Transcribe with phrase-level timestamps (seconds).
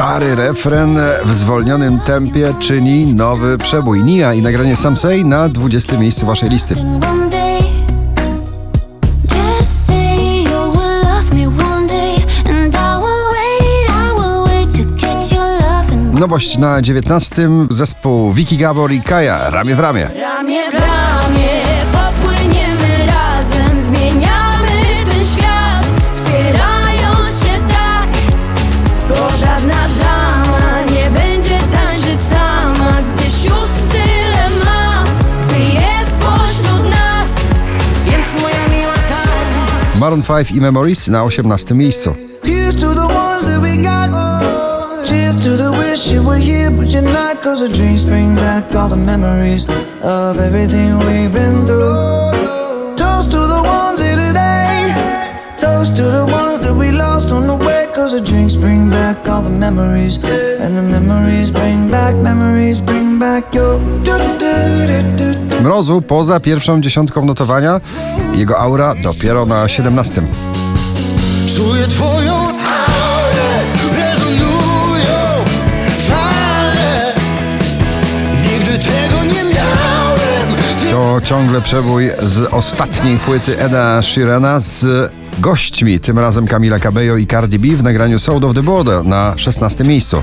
[0.00, 4.04] stary refren w zwolnionym tempie czyni nowy przebój.
[4.04, 6.74] Nia i nagranie Samsei na 20 miejscu waszej listy.
[16.12, 20.08] Nowość na 19 zespół Vicky Gabor i Kaja ramię w ramię.
[20.20, 21.60] ramię w ramię
[21.92, 24.49] popłyniemy razem, zmieniamy
[56.24, 57.86] ones that we lost on the way.
[57.92, 60.16] Cause the drinks bring back all the memories.
[60.64, 63.78] And the memories bring back, memories bring back your.
[65.62, 67.80] Mrozu poza pierwszą dziesiątką notowania,
[68.34, 70.22] jego aura dopiero na 17.
[71.56, 73.62] Czuję twoją aurę,
[73.96, 75.44] rezonują
[76.08, 77.14] fale.
[78.52, 80.56] Nigdy tego nie miałem.
[80.78, 87.16] Ty To ciągle przebój z ostatniej płyty Eda Sheerana z gośćmi, tym razem Camila Cabello
[87.16, 90.22] i Cardi B w nagraniu Sound of the Border na 16 miejscu.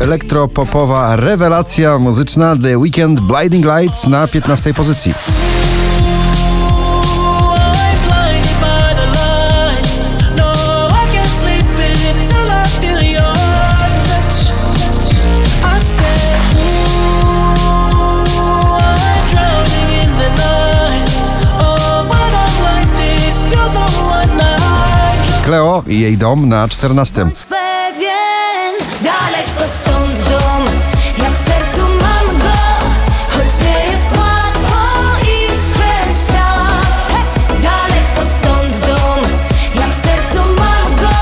[0.00, 5.14] Elektropopowa rewelacja muzyczna The Weekend Blinding Lights na 15 pozycji.
[25.46, 27.24] Cleo i jej dom na 14.
[27.24, 30.64] Bądź pewien, daleko stąd dom
[31.18, 32.58] Ja w sercu mam go,
[33.30, 34.76] choć nie jest łatwo
[35.22, 37.62] iść przez świat Hej!
[37.62, 39.20] Daleko stąd dom,
[39.74, 41.16] ja w sercu mam go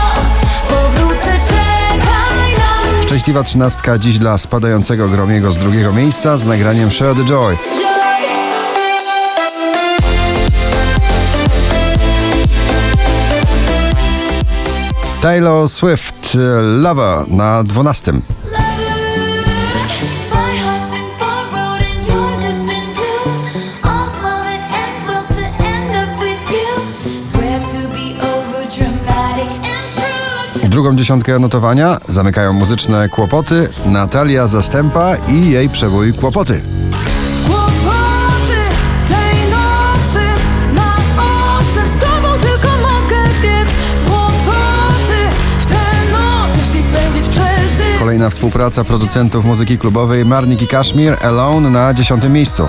[0.69, 6.91] Powrócę, czekaj na mnie Szczęśliwa trzynastka dziś dla spadającego Gromiego z drugiego miejsca z nagraniem
[6.91, 7.57] Share the Joy.
[28.21, 35.69] Over dramatic and true to Drugą dziesiątkę notowania zamykają muzyczne kłopoty Natalia Zastępa i jej
[35.69, 36.13] przebój.
[36.13, 36.74] Kłopoty
[48.15, 52.69] Kolejna współpraca producentów muzyki klubowej Marnik i Kashmir Alone na dziesiątym miejscu.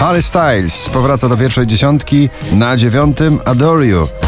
[0.00, 4.23] Harry Styles powraca do pierwszej dziesiątki na dziewiątym Adore You.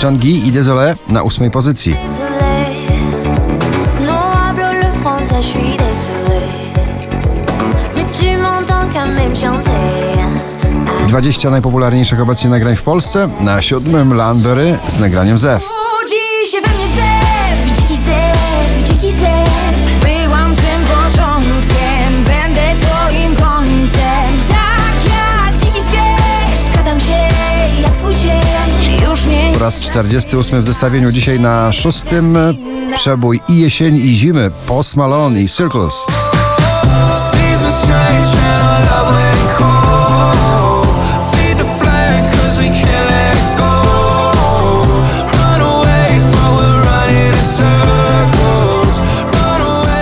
[0.00, 1.96] Shangi i Désolé na ósmej pozycji.
[9.16, 9.72] Même chanter.
[11.08, 13.28] 20 najpopularniejszych obecnie nagrań w Polsce.
[13.40, 15.79] Na siódmym Landberry z nagraniem Zew.
[29.70, 31.12] Raz 48 w zestawieniu.
[31.12, 32.38] Dzisiaj na szóstym
[32.94, 34.50] przebój i jesień i zimy.
[34.66, 36.06] Post Malone i Circles.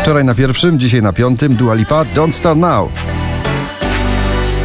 [0.03, 1.57] Wczoraj na pierwszym, dzisiaj na piątym.
[1.57, 2.89] Dua Lipa Don't Start Now.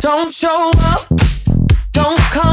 [0.02, 1.16] Don't show up,
[1.94, 2.53] don't come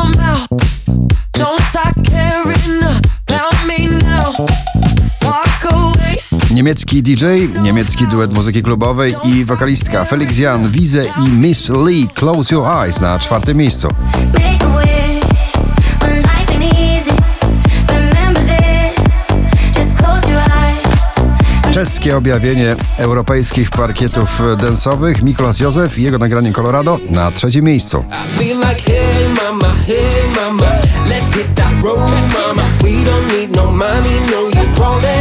[6.60, 7.24] niemiecki DJ,
[7.62, 13.00] niemiecki duet muzyki klubowej i wokalistka Felix Jan Wize i Miss Lee Close Your Eyes
[13.00, 13.88] na czwartym miejscu.
[21.72, 28.04] Czeskie objawienie europejskich parkietów densowych Mikolas Józef i jego nagranie Colorado na trzecim miejscu.
[31.08, 31.98] Let's hit that road,
[32.32, 32.62] mama.
[32.82, 35.19] We don't need no money, no you roll it.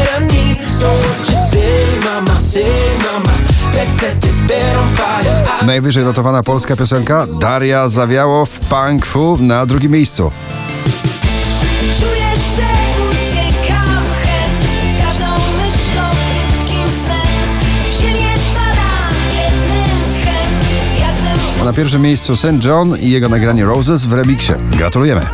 [5.65, 10.31] Najwyżej notowana polska piosenka Daria Zawiało w Punk Fu na drugim miejscu.
[21.65, 22.65] Na pierwszym miejscu St.
[22.65, 24.53] John i jego nagranie Roses w remiksie.
[24.77, 25.25] Gratulujemy!